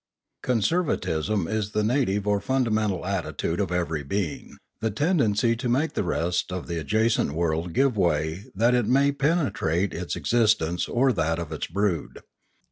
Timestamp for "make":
5.69-5.93